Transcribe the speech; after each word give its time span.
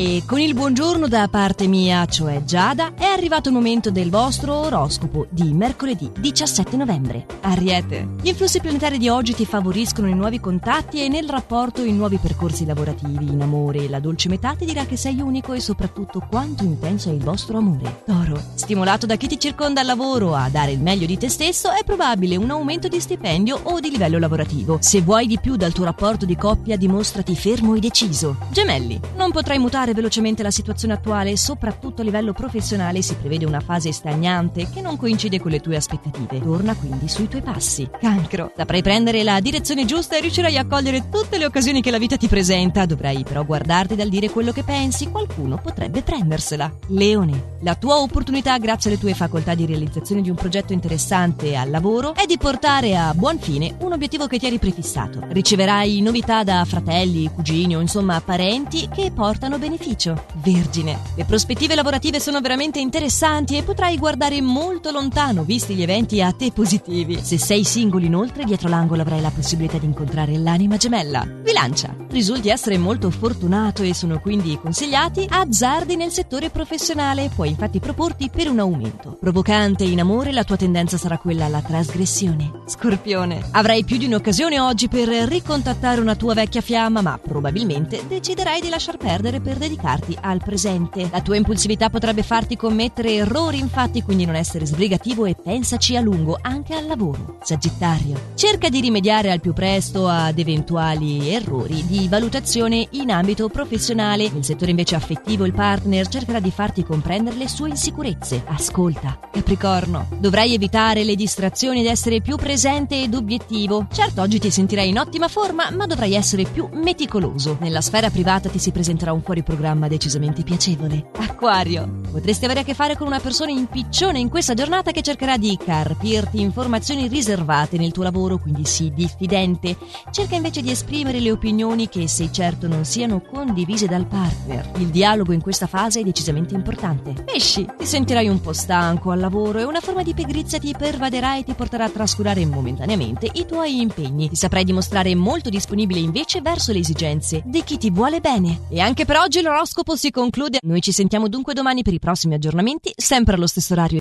E 0.00 0.22
con 0.24 0.38
il 0.38 0.54
buongiorno 0.54 1.08
da 1.08 1.26
parte 1.26 1.66
mia, 1.66 2.06
cioè 2.06 2.44
Giada, 2.44 2.94
è 2.94 3.06
arrivato 3.06 3.48
il 3.48 3.54
momento 3.56 3.90
del 3.90 4.10
vostro 4.10 4.54
oroscopo 4.54 5.26
di 5.28 5.52
mercoledì 5.52 6.12
17 6.16 6.76
novembre. 6.76 7.26
Ariete, 7.40 8.06
gli 8.22 8.28
influssi 8.28 8.60
planetari 8.60 8.98
di 8.98 9.08
oggi 9.08 9.34
ti 9.34 9.44
favoriscono 9.44 10.06
i 10.06 10.14
nuovi 10.14 10.38
contatti 10.38 11.02
e 11.02 11.08
nel 11.08 11.28
rapporto 11.28 11.82
i 11.82 11.90
nuovi 11.90 12.18
percorsi 12.18 12.64
lavorativi. 12.64 13.26
In 13.26 13.42
amore, 13.42 13.88
la 13.88 13.98
dolce 13.98 14.28
metà 14.28 14.54
ti 14.54 14.66
dirà 14.66 14.86
che 14.86 14.96
sei 14.96 15.20
unico 15.20 15.52
e 15.52 15.58
soprattutto 15.58 16.24
quanto 16.30 16.62
intenso 16.62 17.08
è 17.08 17.12
il 17.12 17.24
vostro 17.24 17.58
amore. 17.58 18.02
Toro, 18.06 18.40
stimolato 18.54 19.04
da 19.04 19.16
chi 19.16 19.26
ti 19.26 19.40
circonda 19.40 19.80
al 19.80 19.86
lavoro 19.86 20.32
a 20.32 20.48
dare 20.48 20.70
il 20.70 20.80
meglio 20.80 21.06
di 21.06 21.18
te 21.18 21.28
stesso, 21.28 21.72
è 21.72 21.82
probabile 21.82 22.36
un 22.36 22.50
aumento 22.50 22.86
di 22.86 23.00
stipendio 23.00 23.58
o 23.64 23.80
di 23.80 23.90
livello 23.90 24.20
lavorativo. 24.20 24.78
Se 24.80 25.00
vuoi 25.00 25.26
di 25.26 25.40
più 25.40 25.56
dal 25.56 25.72
tuo 25.72 25.86
rapporto 25.86 26.24
di 26.24 26.36
coppia, 26.36 26.76
dimostrati 26.76 27.34
fermo 27.34 27.74
e 27.74 27.80
deciso. 27.80 28.36
Gemelli, 28.52 29.00
non 29.16 29.32
potrai 29.32 29.58
mutare 29.58 29.86
valutare 29.88 29.94
velocemente 29.94 30.42
la 30.42 30.50
situazione 30.50 30.94
attuale, 30.94 31.36
soprattutto 31.36 32.02
a 32.02 32.04
livello 32.04 32.32
professionale 32.32 33.02
si 33.02 33.14
prevede 33.14 33.44
una 33.44 33.60
fase 33.60 33.92
stagnante 33.92 34.68
che 34.70 34.80
non 34.80 34.96
coincide 34.96 35.40
con 35.40 35.50
le 35.50 35.60
tue 35.60 35.76
aspettative. 35.76 36.40
Torna 36.40 36.74
quindi 36.74 37.08
sui 37.08 37.28
tuoi 37.28 37.42
passi. 37.42 37.88
Cancro, 38.00 38.52
saprai 38.56 38.82
prendere 38.82 39.22
la 39.22 39.40
direzione 39.40 39.84
giusta 39.84 40.16
e 40.16 40.20
riuscirai 40.20 40.56
a 40.56 40.66
cogliere 40.66 41.08
tutte 41.08 41.38
le 41.38 41.46
occasioni 41.46 41.80
che 41.80 41.90
la 41.90 41.98
vita 41.98 42.16
ti 42.16 42.28
presenta. 42.28 42.86
Dovrai 42.86 43.22
però 43.22 43.44
guardarti 43.44 43.94
dal 43.94 44.08
dire 44.08 44.30
quello 44.30 44.52
che 44.52 44.62
pensi, 44.62 45.10
qualcuno 45.10 45.58
potrebbe 45.58 46.02
prendersela. 46.02 46.70
Leone, 46.88 47.56
la 47.60 47.74
tua 47.74 48.00
opportunità 48.00 48.56
grazie 48.58 48.90
alle 48.90 48.98
tue 48.98 49.14
facoltà 49.14 49.54
di 49.54 49.66
realizzazione 49.66 50.22
di 50.22 50.30
un 50.30 50.36
progetto 50.36 50.72
interessante 50.72 51.56
al 51.56 51.70
lavoro 51.70 52.14
è 52.14 52.26
di 52.26 52.38
portare 52.38 52.96
a 52.96 53.14
buon 53.14 53.38
fine 53.38 53.74
un 53.80 53.92
obiettivo 53.92 54.26
che 54.26 54.38
ti 54.38 54.46
eri 54.46 54.58
prefissato. 54.58 55.20
Riceverai 55.28 56.00
novità 56.00 56.44
da 56.44 56.64
fratelli, 56.64 57.30
cugini 57.32 57.76
o 57.76 57.80
insomma 57.80 58.20
parenti 58.20 58.88
che 58.92 59.10
portano 59.12 59.58
benefici 59.58 59.77
beneficio. 59.78 60.24
Vergine, 60.34 60.98
le 61.14 61.24
prospettive 61.24 61.74
lavorative 61.74 62.20
sono 62.20 62.40
veramente 62.40 62.80
interessanti 62.80 63.56
e 63.56 63.62
potrai 63.62 63.96
guardare 63.96 64.40
molto 64.40 64.90
lontano 64.90 65.44
visti 65.44 65.74
gli 65.74 65.82
eventi 65.82 66.20
a 66.20 66.32
te 66.32 66.50
positivi. 66.52 67.20
Se 67.22 67.38
sei 67.38 67.64
singolo 67.64 68.04
inoltre, 68.04 68.44
dietro 68.44 68.68
l'angolo 68.68 69.02
avrai 69.02 69.20
la 69.20 69.30
possibilità 69.30 69.78
di 69.78 69.86
incontrare 69.86 70.36
l'anima 70.36 70.76
gemella. 70.76 71.24
Bilancia, 71.24 71.94
risulti 72.10 72.48
essere 72.48 72.76
molto 72.76 73.10
fortunato 73.10 73.82
e 73.82 73.94
sono 73.94 74.20
quindi 74.20 74.58
consigliati 74.60 75.26
azzardi 75.28 75.96
nel 75.96 76.10
settore 76.10 76.50
professionale. 76.50 77.30
Puoi 77.34 77.48
infatti 77.48 77.78
proporti 77.78 78.28
per 78.28 78.50
un 78.50 78.58
aumento. 78.58 79.16
Provocante 79.18 79.84
in 79.84 80.00
amore, 80.00 80.32
la 80.32 80.44
tua 80.44 80.56
tendenza 80.56 80.96
sarà 80.96 81.18
quella 81.18 81.46
alla 81.46 81.62
trasgressione. 81.62 82.62
Scorpione, 82.66 83.48
avrai 83.52 83.84
più 83.84 83.96
di 83.96 84.06
un'occasione 84.06 84.60
oggi 84.60 84.88
per 84.88 85.08
ricontattare 85.08 86.00
una 86.00 86.16
tua 86.16 86.34
vecchia 86.34 86.60
fiamma, 86.60 87.00
ma 87.00 87.18
probabilmente 87.18 88.02
deciderai 88.06 88.60
di 88.60 88.68
lasciar 88.68 88.96
perdere 88.96 89.40
per 89.40 89.56
dedicarti 89.68 90.16
al 90.20 90.42
presente. 90.42 91.08
La 91.10 91.20
tua 91.20 91.36
impulsività 91.36 91.90
potrebbe 91.90 92.22
farti 92.22 92.56
commettere 92.56 93.14
errori, 93.14 93.58
infatti, 93.58 94.02
quindi 94.02 94.24
non 94.24 94.34
essere 94.34 94.66
sbrigativo 94.66 95.26
e 95.26 95.34
pensaci 95.34 95.96
a 95.96 96.00
lungo 96.00 96.38
anche 96.40 96.74
al 96.74 96.86
lavoro. 96.86 97.38
Sagittario, 97.42 98.32
cerca 98.34 98.68
di 98.68 98.80
rimediare 98.80 99.30
al 99.30 99.40
più 99.40 99.52
presto 99.52 100.08
ad 100.08 100.38
eventuali 100.38 101.28
errori 101.30 101.84
di 101.86 102.08
valutazione 102.08 102.86
in 102.92 103.10
ambito 103.10 103.48
professionale. 103.48 104.30
Nel 104.30 104.44
settore 104.44 104.70
invece 104.70 104.94
affettivo 104.94 105.44
il 105.44 105.52
partner 105.52 106.08
cercherà 106.08 106.40
di 106.40 106.50
farti 106.50 106.82
comprendere 106.82 107.36
le 107.36 107.48
sue 107.48 107.68
insicurezze. 107.68 108.42
Ascolta, 108.46 109.18
Capricorno, 109.30 110.08
dovrai 110.18 110.54
evitare 110.54 111.04
le 111.04 111.14
distrazioni 111.14 111.80
ed 111.80 111.86
essere 111.86 112.20
più 112.20 112.36
presente 112.36 113.02
ed 113.02 113.14
obiettivo. 113.14 113.86
Certo, 113.92 114.22
oggi 114.22 114.38
ti 114.38 114.50
sentirai 114.50 114.88
in 114.88 114.98
ottima 114.98 115.28
forma, 115.28 115.70
ma 115.70 115.86
dovrai 115.86 116.14
essere 116.14 116.44
più 116.44 116.68
meticoloso. 116.72 117.58
Nella 117.60 117.80
sfera 117.80 118.10
privata 118.10 118.48
ti 118.48 118.58
si 118.58 118.70
presenterà 118.70 119.12
un 119.12 119.22
fuori 119.22 119.42
programma 119.58 119.88
decisamente 119.88 120.44
piacevole. 120.44 121.04
Acquario, 121.18 122.00
potresti 122.10 122.44
avere 122.44 122.60
a 122.60 122.62
che 122.64 122.74
fare 122.74 122.96
con 122.96 123.06
una 123.06 123.20
persona 123.20 123.50
impiccione 123.50 124.18
in 124.18 124.28
questa 124.28 124.54
giornata 124.54 124.90
che 124.90 125.02
cercherà 125.02 125.36
di 125.36 125.56
carpirti 125.62 126.40
informazioni 126.40 127.08
riservate 127.08 127.76
nel 127.76 127.92
tuo 127.92 128.02
lavoro, 128.02 128.38
quindi 128.38 128.64
sii 128.64 128.92
diffidente. 128.92 129.76
Cerca 130.10 130.34
invece 130.34 130.62
di 130.62 130.70
esprimere 130.70 131.20
le 131.20 131.30
opinioni 131.30 131.88
che 131.88 132.08
sei 132.08 132.32
certo 132.32 132.66
non 132.66 132.84
siano 132.84 133.20
condivise 133.20 133.86
dal 133.86 134.06
partner. 134.06 134.70
Il 134.78 134.88
dialogo 134.88 135.32
in 135.32 135.40
questa 135.40 135.66
fase 135.66 136.00
è 136.00 136.04
decisamente 136.04 136.54
importante. 136.54 137.12
Pesci, 137.12 137.66
ti 137.76 137.86
sentirai 137.86 138.28
un 138.28 138.40
po' 138.40 138.52
stanco 138.52 139.10
al 139.10 139.20
lavoro 139.20 139.58
e 139.58 139.64
una 139.64 139.80
forma 139.80 140.02
di 140.02 140.14
pigrizia 140.14 140.58
ti 140.58 140.74
pervaderà 140.76 141.36
e 141.36 141.44
ti 141.44 141.52
porterà 141.54 141.84
a 141.84 141.90
trascurare 141.90 142.44
momentaneamente 142.46 143.28
i 143.32 143.46
tuoi 143.46 143.80
impegni. 143.80 144.28
Ti 144.28 144.36
saprai 144.36 144.64
dimostrare 144.64 145.14
molto 145.14 145.50
disponibile 145.50 146.00
invece 146.00 146.40
verso 146.40 146.72
le 146.72 146.78
esigenze 146.78 147.42
di 147.44 147.62
chi 147.62 147.76
ti 147.76 147.90
vuole 147.90 148.20
bene. 148.20 148.60
E 148.68 148.80
anche 148.80 149.04
per 149.04 149.16
oggi 149.16 149.40
l'oroscopo 149.40 149.96
si 149.96 150.10
conclude. 150.10 150.58
Noi 150.62 150.80
ci 150.80 150.92
sentiamo 150.92 151.28
dunque 151.28 151.54
domani 151.54 151.82
per 151.82 151.92
i 151.98 152.00
prossimi 152.00 152.34
aggiornamenti, 152.34 152.92
sempre 152.96 153.34
allo 153.34 153.46
stesso 153.46 153.74
orario. 153.74 153.96